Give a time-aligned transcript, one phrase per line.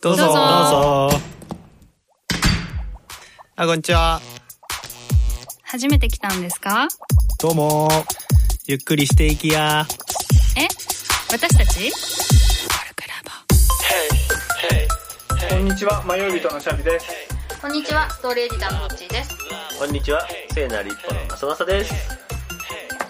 [0.00, 0.24] どうぞ。
[0.24, 0.32] どうぞ。
[0.32, 1.18] どうぞ
[3.56, 4.20] あこんにちは。
[5.62, 6.88] 初めて来たんですか？
[7.40, 7.88] どうも。
[8.66, 9.86] ゆっくりしていきや。
[10.56, 10.66] え？
[11.30, 11.92] 私たち？
[15.48, 17.06] こんにちは、迷い人のシャビです。
[17.60, 18.08] こんにちは。
[18.10, 19.34] ストーリーエディターのどっちーです。
[19.78, 22.17] こんにちは、聖なる一歩の浅正です。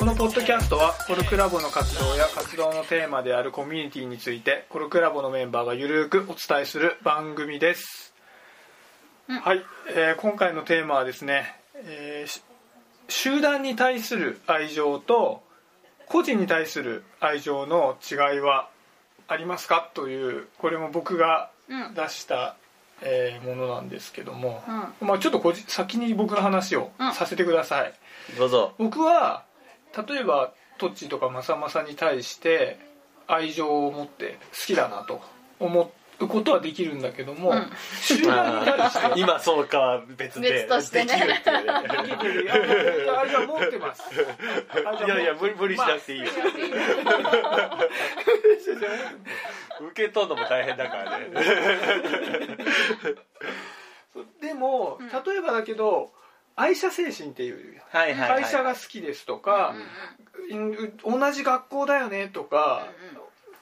[0.08, 8.14] このポッドキャストは、コルクラボの活動や活動のテーマであるコミュニティについて、コルクラボのメンバーがゆるーくお伝えする番組です。
[9.26, 9.62] はい、
[9.94, 12.40] えー今回のテーマはですね、えーし
[13.08, 15.42] 集団に対する愛情と
[16.06, 18.70] 個人に対する愛情の違いは
[19.28, 21.94] ありますかというこれも僕がうん。
[21.94, 22.56] 出した、
[23.02, 24.62] えーものなんですけども、
[25.02, 27.12] うまあ、ちょっとこじ先に僕の話をうん。
[27.12, 27.92] させてください、
[28.38, 28.72] どうぞ。
[28.78, 29.44] 僕は
[30.06, 32.78] 例えばトッチとかマサマサに対して
[33.26, 35.20] 愛情を持って好きだなと
[35.60, 40.50] 思うことはできるんだけども、うん集団に対して 今そうかは別で。
[40.52, 41.72] 別としてねできるっていうね
[42.42, 44.02] いやいや愛情は持ってます
[45.06, 46.26] いやいや、無理無理しなくていいよ。
[49.80, 51.28] 受け取るのも大変だからね。
[54.40, 56.12] でも例えばだけど
[56.58, 57.80] 愛社精神っていう。
[57.90, 58.42] はいはいはい。
[58.42, 60.18] 会社が好きですとか、うん
[61.04, 62.88] 同じ学校だよねとか、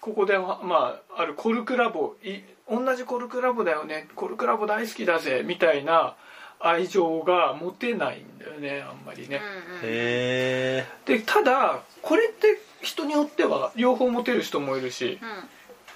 [0.00, 2.38] ここではまああるコルクラボい
[2.70, 6.14] 同じコルクラボだよねコルクラボ大好きだぜみたいな
[6.60, 9.40] 愛情が持てないんだよねあんまりね、
[9.82, 15.18] へでただこれって人によっては両方持てる人もいるし、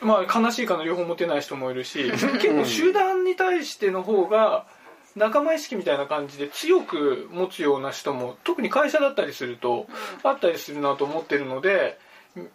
[0.03, 4.67] まあ悲しいかな両方持てない人もいるし 結構集団に対しての方が
[5.17, 9.87] 仲間意識みたいな感じで強く持つような人も特に会社だったりすると
[10.23, 11.99] あったりするなと思ってるので、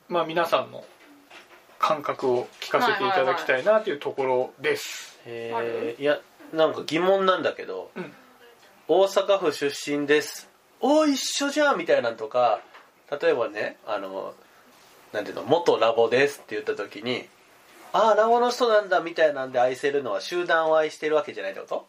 [0.07, 0.85] まあ、皆さんの
[1.79, 5.19] 感覚を聞かせていただきたいなというところです。
[5.25, 5.51] え。
[5.53, 6.01] へえ。
[6.01, 6.19] いや、
[6.53, 8.13] なんか疑問なんだけど、うん
[8.87, 10.47] 大阪府出身です。
[10.79, 12.61] お一緒じゃんみたいなのとか、
[13.19, 14.35] 例えばね、あの、
[15.11, 17.27] なんていうの、元ラボですって言った時に、
[17.93, 21.87] ああ、ラボの人なんだみたいなんで愛せるのは集団を愛してるわけじゃないってこと？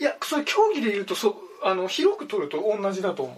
[0.00, 3.36] いやそういう競技で言うとそうあの広く取ると同じだと思う。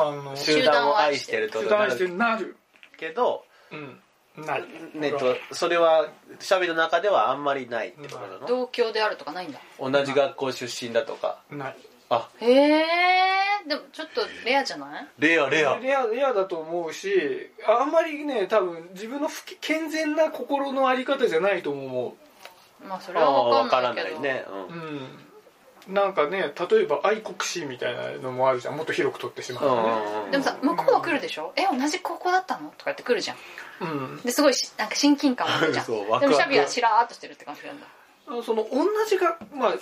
[0.00, 2.56] あの集団を愛してると集団愛してるなる、
[2.96, 4.66] けど、うん、なる。
[4.94, 8.46] ねっと、それはシャビの中ではあんまりないってことなの？
[8.46, 9.58] 同郷であるとかないんだ。
[9.80, 11.40] 同じ学校出身だとか？
[11.50, 11.76] ない。
[12.10, 12.28] あ。
[12.38, 12.84] へえ
[13.66, 15.06] でもちょっとレアじゃない？
[15.18, 15.78] レアレア。
[15.80, 22.16] レアレアだと思うしあんまりね多分自分の不健全な心のあり方じゃないと思
[22.86, 24.20] まあそれは分わからかんないけど。
[24.20, 25.08] ないね、ううん
[25.86, 28.76] なんかね例えば愛国心みたいなのもあるじゃん。
[28.76, 29.64] もっと広く取ってしまう。
[30.26, 31.52] ねでもさ向こうは来るでしょ？
[31.56, 32.68] え同じ高校だったの？
[32.70, 33.36] とか言って来るじゃん。
[33.80, 34.22] うん。
[34.22, 37.86] ですごいしなんか親近感あるじゃん そうワクワクでもシャビはしらーっとしてるって感じなんだ。
[38.44, 39.74] その同じがまあ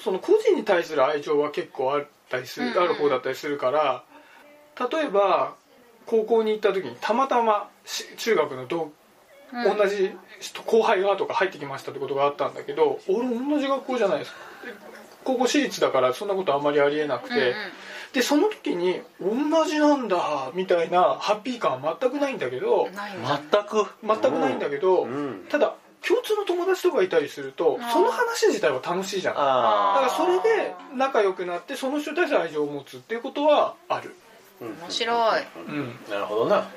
[0.00, 2.82] その個人に対する愛情は結構あったりする、うんうん。
[2.82, 4.02] ある方だったりするから
[4.90, 5.54] 例えば
[6.06, 8.90] 高校に行った時にたまたまし中学の同
[9.52, 9.78] うん。
[9.78, 10.10] 同じ
[10.40, 14.32] 人後輩がとか入ってきましたってことがあったんだけど俺同じ学校じゃないです。
[14.32, 14.72] かで
[15.24, 17.54] 高校私立だからそんなことあんまりありえなくて、うんうん。
[18.12, 23.86] でその時に同じなんだみたいなハッピー感は全くないんだけど全く。
[24.04, 25.46] 全くないんだけど、うん。
[25.48, 25.74] ただ
[26.06, 29.34] 共通の友達とかいたりするとその話自体は楽しいじゃん。
[29.34, 34.14] だあからそれで仲良くなってその人に対して愛情を持つっていうことはある、
[34.60, 35.42] 面白い。
[35.66, 36.68] うん、なるほどな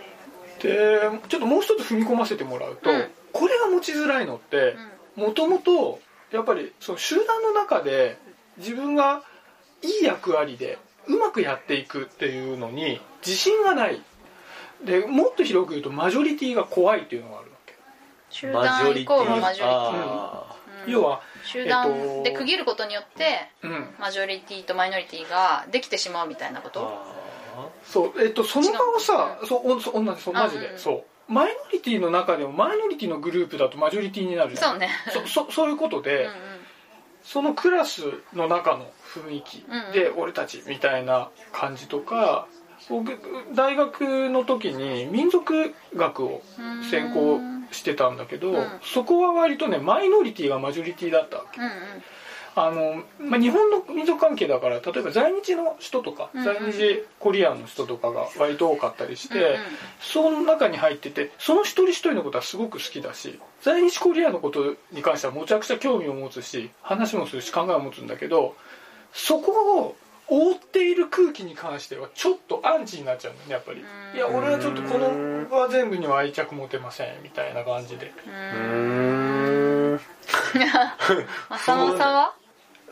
[0.62, 3.08] でちょっともう一つ踏み込ませてもらうと、うん。
[3.34, 4.76] これが持ちづらいのって、
[5.16, 6.00] もともと
[6.32, 8.18] やっぱりその集団の中で
[8.58, 9.24] 自分が
[9.82, 14.02] いい役割でうまくやっていくっていうのに自信がない。
[14.84, 17.76] でもっと広く言うとマジョリティが怖いっていうのがあるわけ、
[18.30, 19.70] 集団イコールマジョリティ。
[19.70, 20.92] あうん。
[20.92, 26.82] 要は、集団で区切ることによってうん、マジョリティとマイノリティができてしまうみたいなこーと。
[26.82, 27.17] あ
[27.84, 30.80] そうえっとその場をさそうおそう同じそうマジで、うん。
[30.80, 31.32] そう。
[31.32, 34.72] マイノリティの中でもマイノリティのグループだとマジョリティになるじゃん。
[34.72, 34.90] そうね。
[35.12, 36.32] そそそういうことうんで、うん。
[37.24, 42.48] そのクラスの中の雰囲気で俺たちみたいな感じとか
[42.90, 43.18] 僕
[43.54, 46.42] 大学の時に民族学を
[46.90, 47.40] 専攻
[47.72, 48.68] してたんだけど、うん。
[48.82, 51.60] そこは割とねマイノリティがマジョリティだったわけ。
[51.60, 51.72] うんうん
[52.58, 59.58] あの、まあ、日本の民族関係だから例えば在日の人とか、うん在日コリアンの人とかが割と多かったりして、うんうん。
[60.00, 68.56] その中に入っててその一人一人のことはすごく好きだし在日コリアンのことに関してはむちゃくちゃ興味を持つし話もするし考えを持つんだけど
[69.14, 69.96] そこを
[70.30, 73.82] 覆っている空気に関してはちょっとアンチになっちゃうんだよねやっぱり。
[73.82, 74.18] うん。
[74.18, 78.12] いや俺はちょっとこのは全部には愛着持てませんみたいな感じで。
[78.26, 78.34] うん。
[78.34, 80.00] ーん。
[81.50, 82.36] 正正は？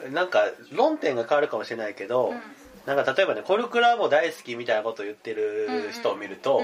[0.09, 2.41] なんか論点が変わるかもしれないけど、うん。
[2.85, 6.63] なんか例えばねコルクラボ大好きみたいなことを言ってる人を見ると、うん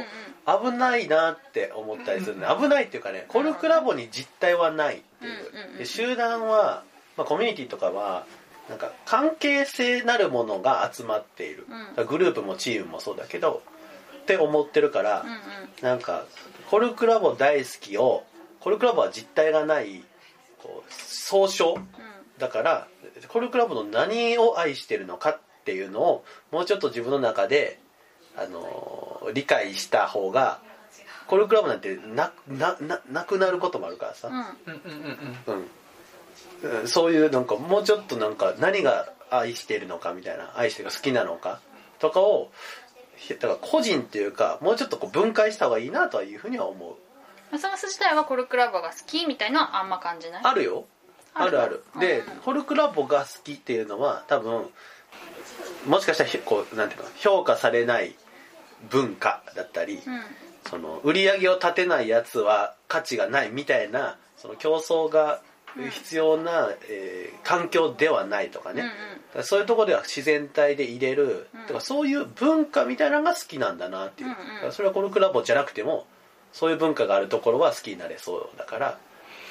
[0.53, 0.71] うん。
[0.71, 6.83] 危ないなって思ったりするね、危ないっていうかねコルクラボに実態はないっていう、うんうんうんで集団は、
[7.17, 8.25] まあ、コミュニティとかは
[8.69, 11.65] なんか関係性なるものが集まっている、
[11.97, 12.05] うん。
[12.07, 13.63] グループもチームもそうだけど
[14.21, 15.37] って思ってるから、うんうん。
[15.81, 16.25] なんか
[16.69, 18.23] コルクラボ大好きを
[18.59, 20.03] コルクラボは実体がない
[20.59, 21.79] こう総称
[22.37, 22.87] だから
[23.27, 27.79] コルクラボの何を愛してるのかっていうのをもうちょっと自分の中で、
[28.37, 30.59] あのー理解した方が
[31.27, 34.35] コルクラボなんてななななくなることもあるからさ、うん。
[34.35, 34.91] うんうん
[35.45, 35.59] うんうん。
[36.63, 36.79] うん。
[36.81, 36.87] うん。
[36.87, 41.61] そういうなんかもうちょっとなんか何が愛してるのかみたいな愛してるか好きなのか
[41.99, 42.51] とかを
[43.15, 46.95] ひだから個人っていうかもうちょっとこう分解した方がいいなとはいうふうには思う。
[47.51, 50.41] マサマス自体はコルクラボが好きみたいなのはあんま感じない？
[50.43, 50.85] あるよ
[51.33, 51.61] ある。
[51.61, 52.25] あるでうん。
[52.41, 54.69] コルクラボが好きっていうのは多分
[55.87, 58.15] もしかしたらひこうなんていうの評価されない
[58.89, 60.21] 文化だったり、うん。
[60.69, 65.41] その売り上げを立てないやつは価値がないみたいなその競争が
[65.89, 68.83] 必要な、えー環境ではないとかね、
[69.33, 69.43] うんうん。
[69.43, 71.67] そういうところでは自然体で入れる、うん。
[71.67, 74.31] とかそういう文化みたいなのが好きなんだなっていう、う
[74.63, 74.71] んうん。
[74.71, 76.05] それはコルクラボじゃなくても
[76.53, 78.97] そういう文化があるところは好きになれそうだから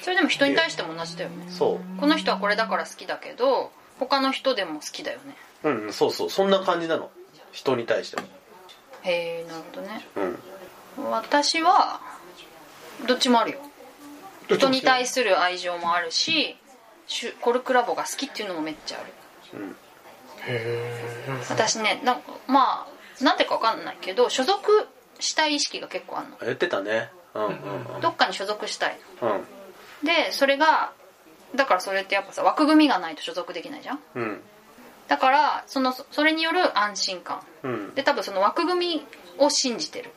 [0.03, 1.47] それでも人に対しても同じだよね。
[1.51, 2.01] そう。
[2.01, 5.37] この人はこれだから好きだけど他の人でも好きだよね。
[5.65, 6.31] うんうんそうそう。
[6.31, 7.11] そんな感じなの。
[7.53, 8.27] 人に対しても。
[9.03, 10.07] へえなるほどね。
[10.97, 11.11] うん。
[11.11, 12.01] 私は
[13.07, 13.59] どっちもあるよ。
[14.49, 16.57] 人に対する愛情もあるし
[17.07, 19.61] シュコルクラボが好きっていうのもめっちゃある。
[19.61, 19.77] うん。
[21.49, 22.87] 私ねなんかま
[23.21, 24.89] あなんでかわかんないけど所属
[25.19, 26.37] したい意識が結構あるの。
[26.43, 27.11] 言ってたね。
[27.35, 27.49] うんう
[27.99, 29.45] んどっかに所属したいうん
[30.05, 30.93] でそれが
[31.55, 33.99] だからそれってやっぱさ枠組みがないと所属できないじゃん？
[34.15, 34.41] うん。
[35.09, 37.41] だからそのそれによる安心感。
[37.63, 37.95] うん。
[37.95, 39.07] で多分その枠組み
[39.39, 40.11] を信じてる。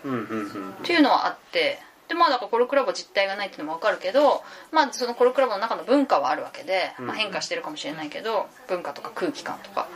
[0.00, 1.80] っていうのはあって。
[2.08, 4.42] でまあだからコルクラボ実態がないっていうのも分かるけど
[4.72, 9.86] まあそのコルクラボの中の文化はあるわけで、まあ、変化してるかもしれないけど文化とか空気感とか。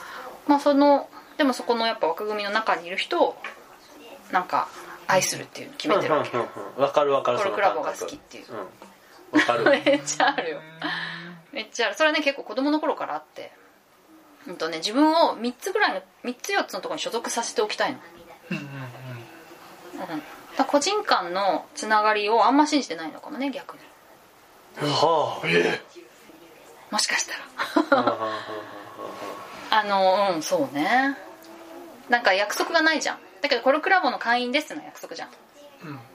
[0.46, 3.36] まあそのでもそこのやっぱ枠組みの中にいる人を
[4.30, 4.68] なんか
[5.06, 6.30] 愛するっていうのを決めてるわけ。
[6.36, 8.44] うんうんうんわかるわかるコルクラボが好きっていう。
[8.52, 8.58] うん
[9.32, 9.64] わかる。
[9.70, 10.60] めっちゃあるよ。
[11.52, 11.96] めっちゃある。
[11.96, 13.52] それはね結構子供の頃からあって。
[14.46, 17.98] うんとね自分を3つぐらいの3つ4つのところに所属させておきたいの。
[18.50, 18.64] うんうん
[20.58, 23.82] うん、個人間のつながりをあんま信じてないのかもね逆に。
[24.80, 25.46] はあ。
[25.46, 25.80] え
[26.90, 28.06] もしかしたら。
[29.70, 31.16] あのうんそうね。
[32.08, 33.18] なんか約束がないじゃん。
[33.40, 35.28] だけどコルクラボの会員ですのは約束じゃん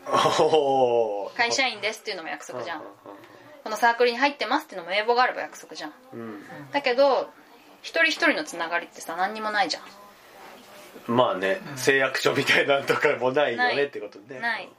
[0.08, 2.82] おー会社員ですっていうのも約束じゃん。
[3.64, 5.94] このサークルに入ってますっていうのも名簿があれば約束じゃん。
[6.14, 6.44] うん。
[6.72, 7.30] だけど
[7.82, 9.84] 一人一人のつながりってさ何にもないじゃん。
[11.14, 14.40] まあね誓約書みたいなのとかもないよねってことね。
[14.40, 14.70] ない。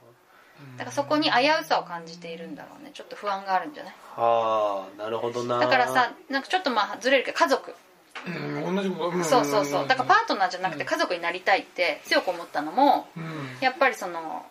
[0.77, 3.93] だからそこに危うさを感じているんだろうねちょっと不安があるんじゃない？
[4.17, 5.59] はあなるほどな。
[5.59, 7.73] だからさなんかちょっとまあずれるけど家族。
[8.27, 9.23] うん同じもん。
[9.23, 9.87] そうそうそう。
[9.87, 13.23] だからパートナーじゃなくて家族になりたいって強く思ったのもうん。
[13.61, 14.45] やっぱりその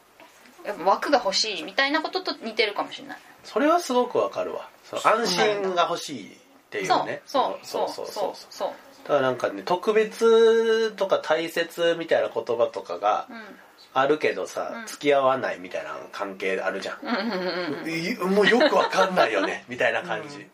[0.65, 3.19] やっぱ枠が欲しいみたいなことと似てるかもしれない。
[3.45, 4.69] それはすごくわかるわ。
[4.85, 6.37] その安心が欲しいっ
[6.71, 7.23] ていうね。
[7.27, 8.69] そうそそううそうそうそう。
[9.05, 13.37] だからなんかね特別とか大切みたいな言葉とかがうん。
[13.95, 14.87] あるけどさ、うん。
[14.87, 20.47] 付き合わないみたいな関係あるじゃん、もうよくわかんないよねみたいな感じ、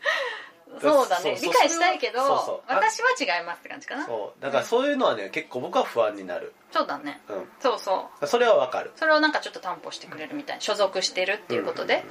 [0.80, 1.22] そうだね。
[1.22, 2.72] そうそう理解したいけどそうそう。
[2.72, 4.06] あ私は違いますって感じかな。
[4.06, 4.16] そう。
[4.16, 6.52] そうだからそういうのはね結構僕は不安になる。
[6.84, 7.20] だね。
[7.28, 7.44] うん。
[7.60, 8.26] そうそう。
[8.26, 8.90] それはわかる。
[8.96, 12.04] それをなんかちょっと担保してくれるみたいな所属してるっていうことで、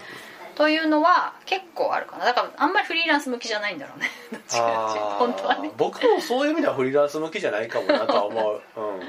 [0.56, 2.26] というのは結構あるかな。
[2.26, 4.10] だからあんまりフリーランス向きじゃないんだろうね。
[4.32, 5.18] どっちかっていうとあー。
[5.18, 5.72] 本当はね。
[5.76, 9.00] 僕もそういう意味ではフリーランス向きじゃないかもなとは思う、うん、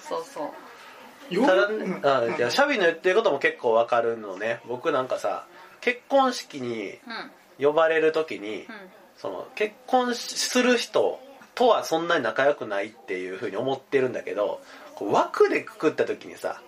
[0.00, 0.44] そうそうそ
[1.30, 1.34] う。
[1.34, 4.60] よただ、うんあいや シャビの言ってることも結構わかるのね。
[4.66, 5.46] 僕なんかさ
[5.80, 8.66] 結婚式にうん呼ばれる時に、うん。
[9.16, 11.20] その結婚する人
[11.54, 14.60] とはそんなに仲良くないっていうふうに思ってるんだけど
[14.96, 16.60] こう枠でくくった時にさ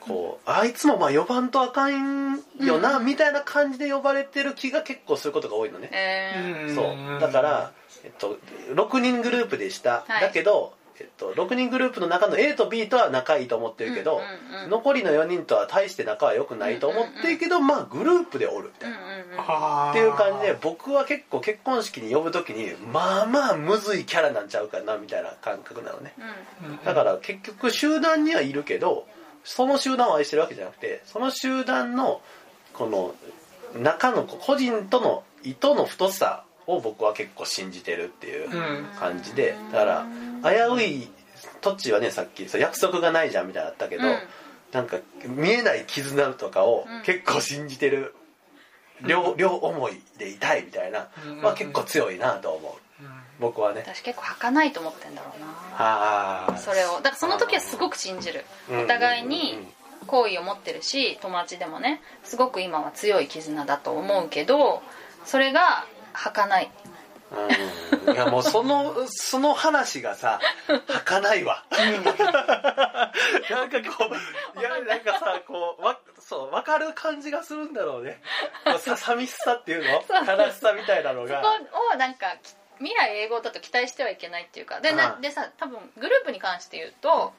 [0.00, 6.74] こうあいつもまあ呼ばんとあかんよな、みたいな感じで呼ばれてる気が結構することが多いのね、えー。
[6.74, 7.20] そう。
[7.20, 7.72] だから、
[8.02, 8.38] えっと、
[8.74, 10.22] 6人グループでした、はい。
[10.22, 14.20] だけど、えっと、6人グループの中の A と B とは仲いいと思ってるけど、
[14.68, 19.90] 残りの4人とは大して仲は良くないと思ってるけど、まあグループでおるみたいな。
[19.90, 26.14] っていう感じで僕は結構結婚式に呼ぶ時にまあまあむずいキャラなんちゃうかなみたいな感覚なのね。
[26.64, 26.84] うん。
[26.84, 29.06] だから結局集団にはいるけど
[29.44, 32.20] その集団を愛してるわけじゃなくてその集団の
[32.74, 33.14] この
[33.80, 38.84] 中の個人との糸の太さを僕は結構信じてるっていううん。
[39.00, 40.06] 感じでだから
[40.42, 41.08] 危うい
[41.60, 44.18] トッチーはねさっき約束がないじゃんみたいなのあったけど、うん。
[44.72, 47.02] なんか見えない絆とかをうん。
[47.02, 48.14] 結構信じてる、
[49.06, 51.42] 両両思いでいたいみたいな、うん。
[51.42, 52.72] まあ、結構強いなと思う。
[53.40, 53.82] 僕はね。
[53.84, 55.46] 私結構儚いと思ってんだろうな。
[55.76, 56.96] ああそれを。
[56.96, 58.44] だからその時はすごく信じる。
[58.70, 58.84] うん。
[58.84, 59.58] お互いに
[60.06, 64.82] 好意を持ってるし友達でもねすごく今は強い絆だと思うけど
[65.24, 66.70] それが儚い
[68.06, 68.14] うん。
[68.14, 70.40] いやもうそのその話がさ
[70.88, 71.64] 儚いわ。
[73.50, 74.10] なんかこ
[74.56, 78.20] ういやなんかさこうわそう分かる感じがするんだろうね。
[78.64, 79.92] こうさ寂しさっていうの？
[79.92, 81.40] 悲しさみたいなのそこが
[81.94, 84.80] をなんかき未来英語だと期待してはいけないっていうか。
[84.80, 85.20] でなうん。
[85.20, 87.32] でさ多分グループに関して言うと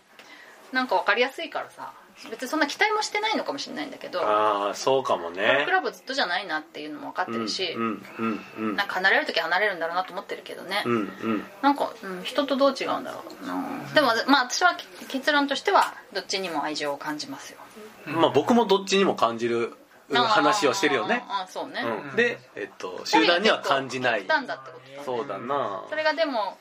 [0.72, 1.94] なんか分かりやすいからさ
[2.30, 5.64] 別にそんな期待もしてないのかもしれないんだけどああそうかもね。
[5.66, 11.44] クラブずっとじゃないなっていうのも分かってるし、うんうんうんなんか離れる時は離れるんだろうなと思ってるけどね、うんうん。
[11.62, 13.94] なんか、うん、人とどう違うんだろうな。
[13.94, 14.78] でもまあ私は
[15.10, 17.60] 結論としてはどっちにも愛情を感じますよ。
[18.06, 19.74] まあ僕もどっちにも感じる
[20.12, 21.24] 話をしてるよね。
[21.28, 22.16] あそうね、うん。
[22.16, 24.22] でえっと集団には感じない。
[24.22, 25.84] 極端だってことかそうだな。
[25.90, 26.58] それがでも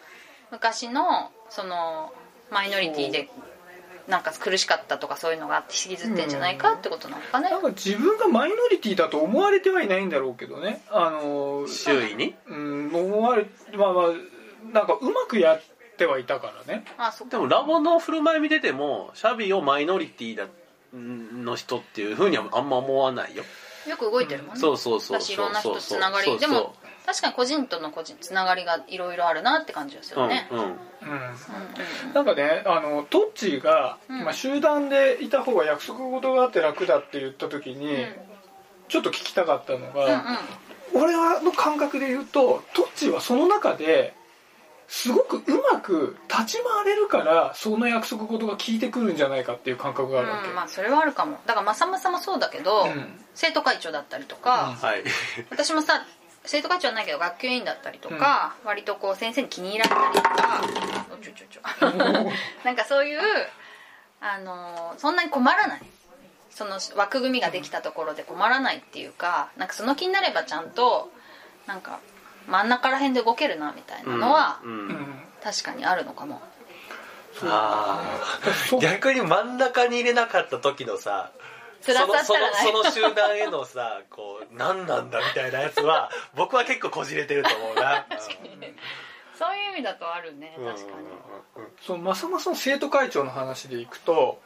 [0.51, 2.13] 昔のその
[2.51, 3.31] マイノリティで
[4.09, 10.83] なんか苦しかったとかそういうのがあって引きずってんじゃないかってことなのかね、なんか自分がマイノリティだと思われてはいないんだろうけどね。
[10.91, 12.35] あの周囲に。
[12.47, 14.07] うん思われまあまあ
[14.73, 15.63] なんかうまくやっ
[15.97, 16.85] てはいたからね。
[16.99, 20.47] あそでもラボの振る舞い見ててもシャビをマイノリティだ
[20.93, 23.45] の人っていうふうにはあんま思わないよ。
[23.89, 30.65] よく動いてるもんね、そうそうそうだしいろんな人とつながそうそうりでも確かに個人との個人つながりがいろいろあるなって感じですよね、うんうん。
[30.65, 30.71] うん。
[30.71, 30.79] うんうん
[32.15, 34.25] なんかねあのトッチーが、うん。
[34.25, 38.07] まあ、集団でいた方が約束事があって楽だって言った時に、
[38.89, 39.95] ちょっと聞きたかったのうんうん。
[39.95, 40.25] が、
[40.95, 44.15] 俺はの感覚で言うとトッチーはその中で
[44.89, 45.43] すごくう
[45.73, 51.39] まく立ち回れるからその約束事が効いてくるんじゃないかっていう感覚があるわけ、うんまあそれはあるかも。
[51.47, 53.19] だからまさまさもそうだけど、うん。
[53.35, 55.03] 生徒会長だったりとか、はい。
[55.51, 56.05] 私もさ
[56.45, 60.65] 生徒会長はないけど学級委員だったりとか、割とこう先生に気に入られたりとか。
[61.13, 61.63] おちょちょちょ
[62.65, 63.21] なんかそういう
[64.21, 65.81] あのそんなに困らない。
[66.51, 71.11] その枠組みができたところで困らないっていうかなんかその気になればちゃんと
[71.67, 71.99] なんか
[72.47, 74.71] 真ん中ら辺で動けるなみたいなのは、うん。
[74.71, 74.89] うん。
[74.89, 76.41] うん確かにあるのかも。
[77.45, 78.05] あ
[78.73, 81.33] あ逆に真ん中に入れなかった時のさ
[81.83, 82.67] そ辛のそのさったらない。
[82.67, 88.07] その集団へのさ こう何なんだみたいなやつは 僕は結構こじれてると思うな。
[89.39, 90.73] そういう意味だとあるねうん。
[90.73, 91.07] 確かに。
[91.81, 94.41] そのまさまさの生徒会長の話でいくと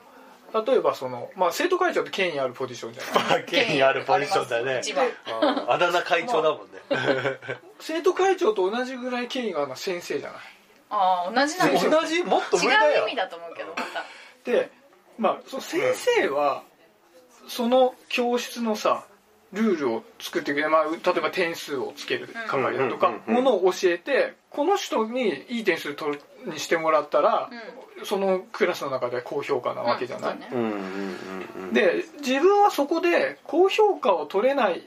[0.64, 3.14] 例えばその、まあ、生徒会長って権威あるポジションじゃない。
[3.30, 4.78] まあ権威あるポジションだね。
[4.80, 5.70] 一番うん。
[5.70, 6.78] あだ名会長だもんね。
[7.80, 10.40] 生徒会長と同じぐらい権威があるのは先生じゃない。
[10.88, 12.00] ああ同じなんだ。
[12.00, 13.04] 同じもっと違上だよ。
[13.04, 14.04] う意味だと思うけどまた。
[14.44, 14.70] で
[15.18, 16.62] まあその先生は
[17.48, 19.04] その教室のさ
[19.52, 23.44] ルールを作ってくれる、まあ、例えば点数をつける係だとかうんうんうんうん。
[23.44, 27.50] ものを教えてこの人にいい点数取るにしてもらったら、
[28.04, 30.48] そのクラスの中で高評価なわけじゃない、うんね。
[30.52, 30.78] うんうんうん
[31.56, 31.72] うん。
[31.72, 34.86] で自分はそこで高評価を取れない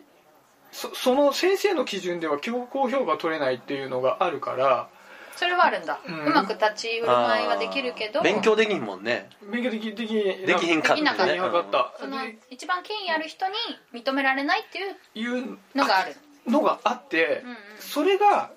[0.72, 4.90] そその先生の基準では高評価を取れないっていうのがあるから
[5.36, 8.22] それはあるんだ、ううんまく立ち振る舞いはできるけど。
[8.22, 9.30] 勉強できんもんね。
[9.52, 10.96] 勉強できできできひんかった。
[10.96, 11.28] できなかった。
[11.28, 13.54] できなかったそので一番権威ある人に
[13.94, 16.16] 認められないっていういうのがある。
[16.48, 17.58] のがあって、うんうん。
[17.80, 18.52] それが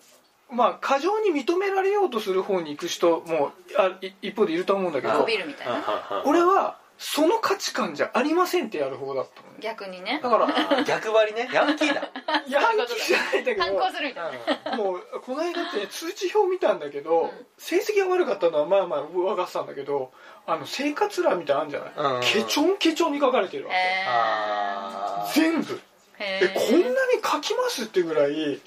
[0.51, 6.23] まあ過剰に認められようとする方に行く人もあい一方でいると思うんだけこどびるみたいな。
[6.25, 9.57] 俺はその価値観じゃありませんってやる方だったのね。
[9.61, 10.21] 逆にね。
[10.23, 11.49] だから逆張りね。
[11.53, 12.09] ヤンキーだ。
[12.47, 14.33] ヤンキーじゃないんだけ反ど抗するみたい
[14.71, 14.77] な。
[14.77, 17.47] もうこの間って通知表見たんだけど、うん。
[17.59, 20.13] 成績が悪かったのはまあまあ分かってたんだけど
[20.47, 22.21] あの生活欄みたいなのあるんじゃない、うん。
[22.23, 25.33] ケチョンケチョンに書かれてるわけ、へあー。
[25.35, 25.81] 全部。
[26.21, 26.95] ええこんなに
[27.25, 28.61] 書きますってぐらい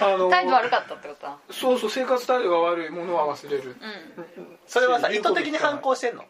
[0.00, 1.26] あの態度悪かったってこと？
[1.26, 3.76] だそうそう生活態度が悪いものは忘れる、
[4.36, 4.58] うん。
[4.66, 6.24] それはさ意図的に反抗してんの？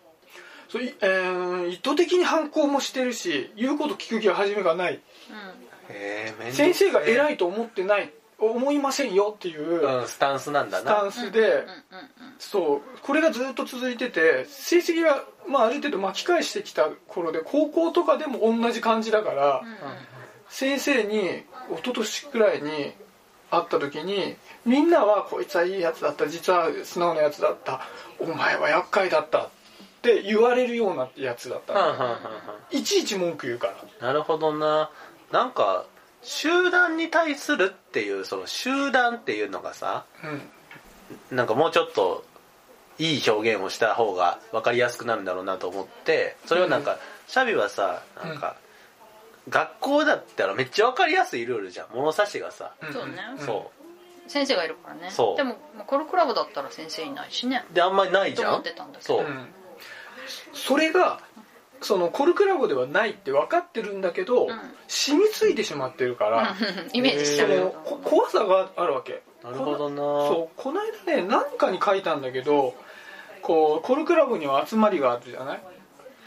[0.69, 4.95] そうい、えー意図的に反抗もしてるし言うこと聞く気は初めがない。
[4.95, 6.53] うん。
[6.53, 11.65] 先生が偉いいと思ってない思いませんよっていううんスタンスなんだスタなンスで、
[12.39, 12.99] そう。
[13.03, 19.69] これがずっと続いてて成績が、まあ、ある程度巻き返してきた頃で高校とかでも同じ感じだから、うん。
[19.69, 19.77] うん
[20.51, 22.71] 先生に一昨年くらいに
[23.51, 27.81] 会った時にみんなはこいつはいいやつだった実は素直なやつだった
[28.19, 29.51] お前は厄介だった
[29.99, 32.19] って言われるようなやつだった。
[32.71, 33.69] いちいち文句言うか
[34.01, 34.07] ら。
[34.07, 34.91] なるほどな。
[35.33, 35.87] なんか
[36.23, 40.05] 集団に対するっていうその集団っていうのがさ
[41.31, 41.37] うん。
[41.37, 42.25] なんかもうちょっと
[42.99, 48.57] いい表現をした方が分かりやすくなるんだろうなと思ってそれをなんか、シャビはさなんか、
[49.49, 51.87] 学校だったらめっちゃ分かりやすいルールじゃん。
[51.95, 53.15] 物差しがさ、うんそうね。
[53.39, 53.71] そ
[54.27, 55.11] 先生がいるからね。
[55.11, 55.37] そう。
[55.37, 57.65] でもまあコルクラボだったら先生いないしね。
[57.71, 58.49] うであんまりないじゃん。
[58.49, 59.19] と思ってたんだけど。
[59.19, 59.49] そう、うん
[60.53, 61.21] それが
[61.81, 64.49] そのコルクラボではないって分かってるんだけど、ん。
[64.89, 66.57] 染みついてしまってるから、
[66.93, 69.23] イメージしそのてるよこ怖さがあるわけ。
[69.45, 69.97] なるほどな。
[69.97, 72.75] そうこの間ね何かに書いたんだけど
[73.43, 75.63] こうコルクラブには集まりがあるじゃない？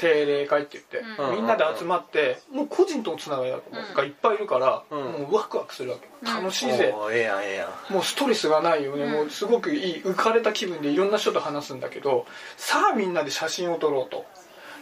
[0.01, 1.36] 定例会って言って、うん。
[1.36, 5.00] みんなで集まってもう個人とのつながりがいっぱいいるから、うん。
[5.00, 6.10] もうワクワクするわけ。
[6.22, 6.43] うん。
[6.43, 7.93] 楽しいぜ、おーええやんええやん。
[7.93, 9.12] もうストレスがないよね、うん。
[9.12, 12.25] もうすごくいい浮かれた気分でいろんな人と話すんだけど
[12.58, 14.25] さあみんなで写真を撮ろうと。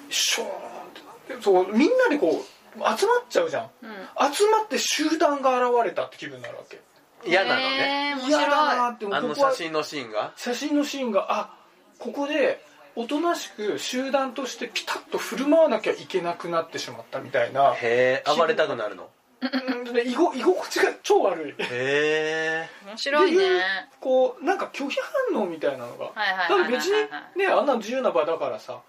[0.10, 0.52] ショーンっ
[1.38, 2.44] てそうみんなでこ
[2.76, 2.96] う集まっ
[3.30, 3.70] ちゃうじゃん。
[3.84, 4.34] うん。
[4.34, 6.80] 集まって集団が現れたって気分になるわけ。
[7.26, 8.14] 嫌なのね。
[8.14, 10.34] へー面嫌だな白いってあのここは写真のシーンが？
[10.38, 11.54] 写真のシーンがあ
[11.98, 12.64] ここで
[12.96, 19.10] おとなしく集団としてピタッと振る舞わなきゃいけなくなってしまったみたいなへえ暴れたくなるの？
[19.42, 21.52] うんで居ご居心地が超悪い。
[21.52, 22.70] へえ。
[22.86, 23.64] 面白いっていうね
[24.02, 24.98] こうなんか拒否
[25.32, 26.06] 反応みたいなのが。
[26.08, 26.72] はいはいだはいはい。
[26.72, 26.94] から別に
[27.38, 28.82] ねあんな自由な場だからさ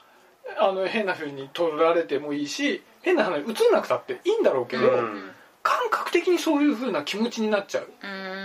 [0.58, 5.30] あの変な風に撮られてもいいし変な話映んなくたっていいんだろうけど、うん。
[5.62, 7.88] 感覚的にそういう風な気持ちになっちゃう。
[8.02, 8.39] うーん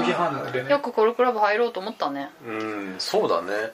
[0.00, 2.30] あ拒否反応でねよくコルクラブ入ろうと思ったね。
[2.46, 3.72] うんそうだね。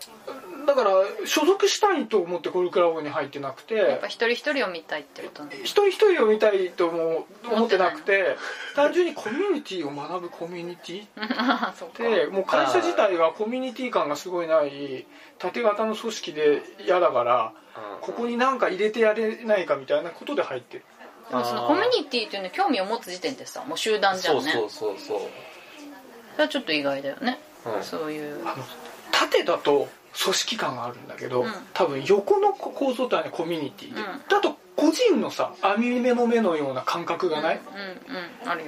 [0.67, 0.91] だから
[1.25, 3.75] 所属したいと思ってコルクラブに入ってなくて。
[3.75, 5.57] やっぱ一人一人を見たいってことね。
[5.63, 8.37] 一人一人を見たいとも思ってなくて
[8.77, 15.07] 単純にコミュニティを学ぶコミュニティで もう会社自体がコミュニティ感がすごいない
[15.39, 17.53] 縦型の組織で嫌だから
[18.01, 20.85] ここに何か入れてやれないかみたいなことで入ってる。
[21.31, 24.53] でもそのコミュニティっていうのに興味を持つ時点でさもう集団じゃんね。
[24.53, 25.29] そうそうそうそう
[26.33, 27.83] それはちょっと意外だよね、うん。
[27.83, 28.47] そういう。
[28.47, 28.65] あの
[29.13, 29.89] 縦だと
[30.23, 31.51] 組織感があるんだけど、うん。
[31.73, 33.95] 多分横の構造とはねコミュニティ。
[33.95, 34.07] で、うん。
[34.29, 37.61] だと個人のさ網目の目のような感覚がない、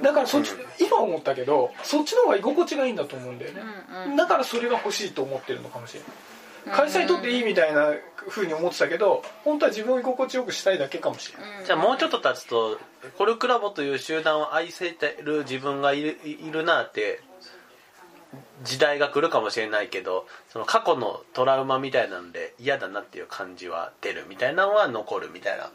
[0.03, 3.63] だからそっち、今思ったけどそっちの方が居心地がいいんだと思うんだよね、
[4.07, 6.77] うんうんだからそれが欲しいと思ってるのかもしれない。
[6.77, 7.93] 会社にとっていいみたいな
[8.29, 11.65] 風に思ってたけど本当は自分を居心地よくしたいだけかもしれない、うん。
[11.65, 12.79] じゃあもうちょっと経つと
[13.17, 17.21] コルクラボという集団を愛せてる自分がいるいるなって
[18.63, 25.71] 時代が来るかもしれないけどその過去のトラウマみたいなんで嫌だなっていう感じは出るみたいなのは残るみたいな。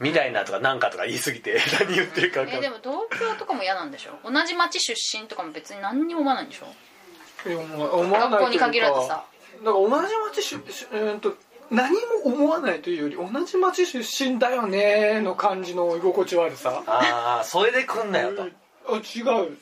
[0.00, 2.68] みたいなとかなんかとか言い過ぎて何言ってるか分かんない。
[2.68, 4.28] えでも同居とかも嫌なんでしょ？
[4.28, 7.48] 同じ町出身とかも別に何にも思わないんでしょ？
[7.48, 9.24] でも思わない学校に限らずさ
[9.64, 11.36] だから同じ町ししうーんと
[11.70, 16.82] 何も思わないというより同じ町出身だよねの感じの居心地悪さ。
[16.88, 18.42] ああそれで来んなよと。
[18.42, 19.56] あ違う、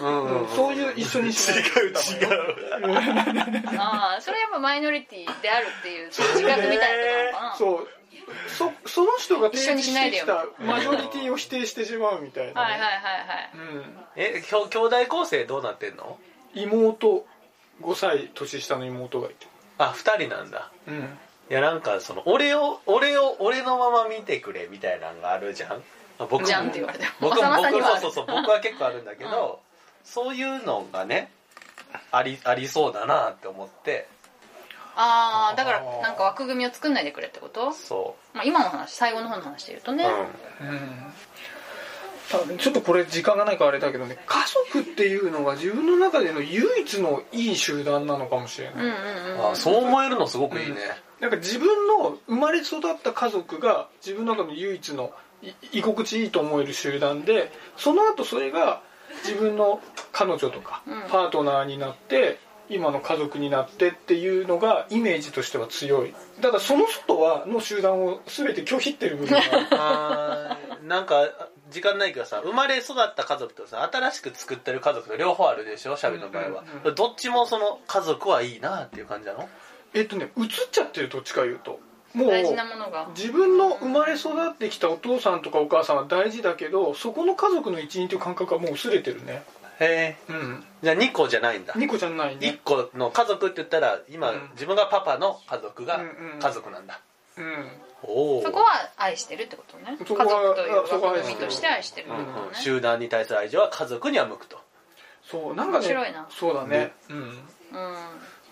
[0.00, 0.24] うん。
[0.24, 1.58] うんうんそういう一緒にしない。
[1.58, 3.78] 違う違う。
[3.78, 7.56] ああそれやっぱマイノリティであるっていう自覚みたいなとかな。
[7.56, 7.88] そう。
[8.48, 13.50] そその人が提示してきたマジョリティを否定してしまうみたいなね、はいはいはいはい。
[13.54, 13.84] うん。
[14.16, 16.18] えきょ兄弟構成どうなってんの？
[16.54, 17.26] 妹
[17.82, 19.46] 5歳年下の妹がいて。
[19.78, 20.70] あ二人なんだ。
[20.86, 21.18] うん。
[21.50, 25.82] いやなんかその俺を俺を俺のまま見てくれみたいなのがあるじゃん。
[26.18, 26.46] あ僕も。
[26.46, 27.10] じゃんって言われても。
[27.30, 29.60] 僕もそうそうそう僕は結構あるんだけど、
[30.04, 31.30] そういうのがね
[32.10, 34.08] ありありそうだなって思って。
[34.94, 40.04] ああだからなんか枠組みを作んないでくれってこと、そまあ、今の話最後の方の話で言うとう、ね、
[40.60, 40.68] うん。
[40.68, 42.58] うん。
[42.58, 44.38] ちょっとこれ時間がないからあれだけどね家
[44.72, 50.76] 族っていうのが自分の中での唯一のいい集団なのかもしれない、うんうんうんあそう思えるのすごくいいね、
[51.20, 55.12] なんか自分の生まれ育った家族が自分の中の唯一の
[55.42, 58.82] い居心地いいと思える集団でその後それが
[59.24, 59.80] 自分の
[60.12, 61.02] 彼女とかうん。
[61.10, 66.14] パートナーになって今の家族になってっていうのがイメージとしては強い。
[66.40, 69.66] だからその外はの集団を全て拒否ってる部分がある。
[69.72, 71.28] あーなんか
[71.70, 76.48] 時間ないけどさ生まれ育った家族とさ新しく作ってる家族と両方あるでしょシャビの場合は、
[76.82, 76.94] うんうん。
[76.94, 79.48] どっちもその家族はいいなっていう感じなの？
[79.94, 81.78] えっとね映っちゃってるどっちか言うと
[82.14, 83.08] もう大事なものが。
[83.16, 89.42] 自分の生まれ育ってきたお父さんとかお母さんは大事だけどそこの家族の一員という感覚はもう薄れてるね。
[89.80, 90.32] へえ。
[90.32, 90.64] うん。
[90.82, 91.74] じゃあ2個じゃないんだ。
[91.76, 94.50] ニコちゃんない1ね個の家族って言ったら今、うん。
[94.52, 96.38] 自分がパパの家族がうんうん。
[96.38, 97.00] 家族なんだ、
[97.38, 97.70] うん。
[98.02, 98.42] おお。
[98.42, 99.96] そこは愛してるってことね。
[99.98, 102.06] 家族そこはというそこは枠組みとして愛してる。
[102.06, 102.26] ってうん。
[102.26, 104.58] ことね、集団に対する愛情は家族には向くと。
[105.24, 106.26] そうなんかね面白いな。
[106.30, 106.92] そうだね。
[107.08, 107.16] うん。
[107.16, 107.36] うん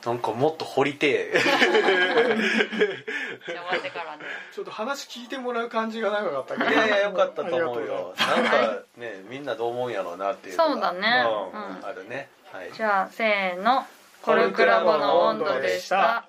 [0.04, 1.40] なんかもっと掘りてえ。
[1.40, 4.22] じゃあ終わってからね
[4.54, 6.70] ちょっと話聞いてもらう感じが長かったけど。
[6.70, 8.14] いやいやよかったと思うよ。
[8.16, 11.24] となんかねみんなどう思うんやろうなっていうそうだね。
[11.52, 11.86] うんうん。
[11.86, 12.28] あるね。
[12.52, 12.72] はい。
[12.72, 13.86] じゃあせーの。
[14.22, 16.28] コルクラボの温度でした